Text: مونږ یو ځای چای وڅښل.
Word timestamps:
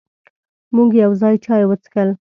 مونږ 0.75 0.91
یو 1.03 1.11
ځای 1.21 1.35
چای 1.45 1.63
وڅښل. 1.65 2.09